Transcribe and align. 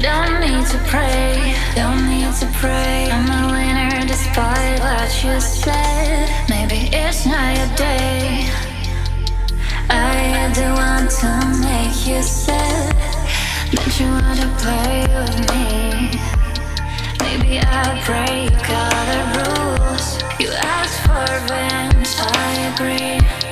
Don't 0.00 0.40
need 0.40 0.64
to 0.66 0.78
pray, 0.86 1.56
don't 1.74 2.08
need 2.08 2.32
to 2.36 2.46
pray. 2.60 3.10
I'm 3.10 3.26
a 3.26 3.50
winner 3.50 4.06
despite 4.06 4.78
what 4.78 5.24
you 5.24 5.40
said. 5.40 6.48
Maybe 6.48 6.88
it's 6.94 7.26
not 7.26 7.56
your 7.56 7.76
day. 7.76 8.48
I 9.90 10.52
don't 10.54 10.74
want 10.74 11.10
to 11.18 11.30
make 11.66 12.06
you 12.06 12.22
sad. 12.22 12.94
Don't 13.72 14.00
you 14.00 14.06
wanna 14.06 14.48
play 14.62 15.02
with 15.18 15.36
me? 15.50 16.20
Maybe 17.18 17.58
I 17.58 18.00
break 18.06 18.54
all 18.70 19.02
the 19.10 19.22
rules. 19.34 20.22
You 20.38 20.52
ask 20.52 20.94
for 21.06 21.26
revenge, 21.34 22.14
I 22.20 22.72
agree. 22.72 23.47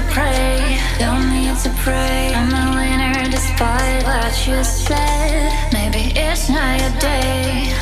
to 0.00 0.12
pray, 0.12 0.78
don't 0.98 1.30
need 1.30 1.56
to 1.58 1.70
pray. 1.84 2.32
I'm 2.34 2.50
a 2.52 2.66
winner 2.76 3.30
despite 3.30 4.04
what 4.04 4.46
you 4.46 4.62
said. 4.64 5.72
Maybe 5.72 6.12
it's 6.18 6.48
not 6.48 6.80
your 6.80 6.94
day. 7.00 7.74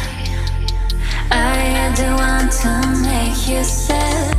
I 1.31 1.93
don't 1.97 2.17
want 2.17 2.53
to 2.63 2.73
make 3.09 3.39
you 3.49 3.63
sad. 3.65 4.37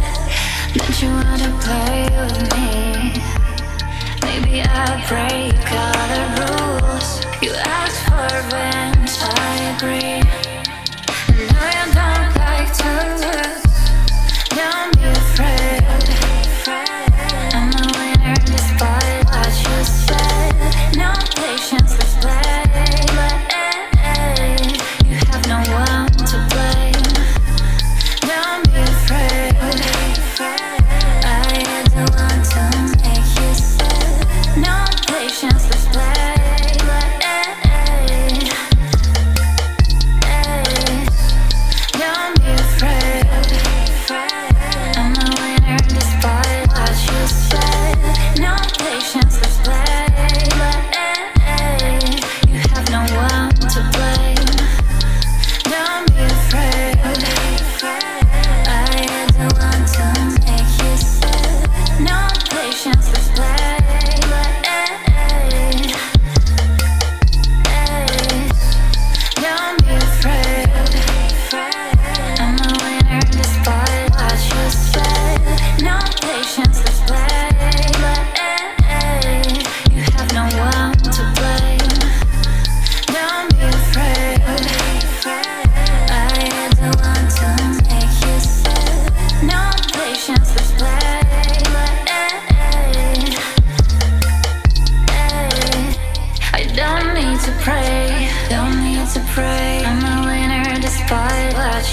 Don't 0.73 1.01
you 1.01 1.09
wanna 1.09 1.51
play 1.65 2.01
with 2.19 2.37
me? 2.55 2.69
Maybe 4.23 4.61
I 4.61 5.03
pray. 5.07 5.38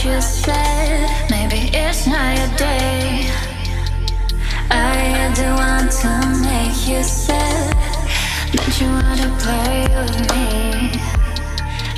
you 0.05 0.21
said. 0.21 1.29
Maybe 1.31 1.71
it's 1.73 2.07
not 2.07 2.37
your 2.39 2.57
day. 2.57 3.31
I 4.71 5.33
don't 5.35 5.57
want 5.57 5.91
to 6.03 6.13
make 6.43 6.89
you 6.89 7.03
sad. 7.03 7.75
Don't 8.53 8.81
you 8.81 8.89
wanna 8.89 9.31
play 9.39 9.87
with 9.97 10.17
me? 10.31 10.91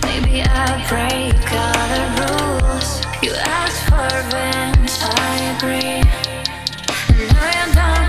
Maybe 0.06 0.42
I 0.42 0.66
break 0.88 1.42
all 1.64 1.84
the 1.94 2.04
rules. 2.20 2.91
You 3.22 3.32
ask 3.34 3.76
for 3.88 4.08
revenge, 4.16 4.92
I 5.03 5.56
agree. 5.56 6.03
and 7.20 7.37
I 7.38 7.53
am 7.62 7.70
not 7.75 8.07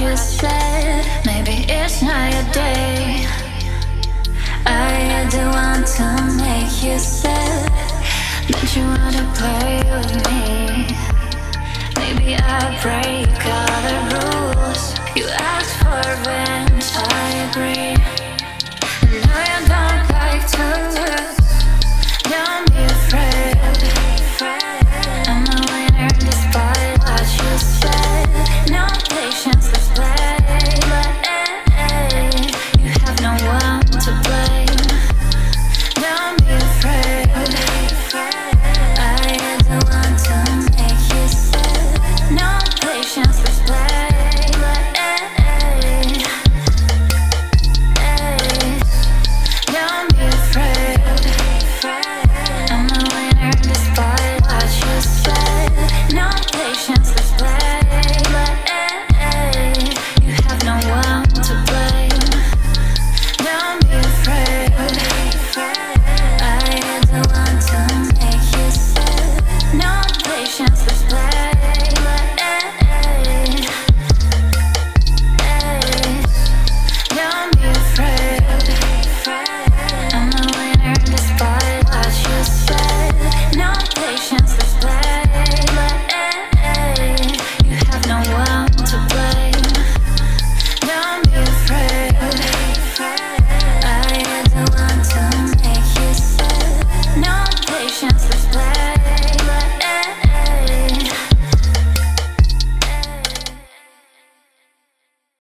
you 0.00 0.16
said. 0.16 1.04
Maybe 1.26 1.66
it's 1.68 2.02
not 2.02 2.32
your 2.32 2.52
day. 2.52 3.26
I 4.64 5.28
do 5.30 5.42
want 5.58 5.86
to 5.98 6.08
make 6.40 6.82
you 6.82 6.98
sad. 6.98 7.68
Don't 8.48 8.76
you 8.76 8.84
wanna 8.84 9.24
play 9.36 9.82
with 9.92 10.12
me? 10.28 10.96
Maybe 12.00 12.34
I 12.34 12.60
break 12.80 13.36
all 13.56 13.80
the 13.88 13.98
rules. 14.14 14.82
You 15.14 15.26
asked 15.28 15.76
for 15.82 16.00
revenge, 16.10 16.86
I 16.96 17.28
agree. 17.50 18.09